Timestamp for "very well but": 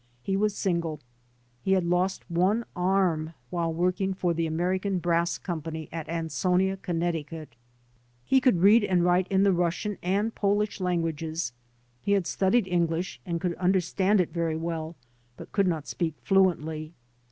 14.33-15.51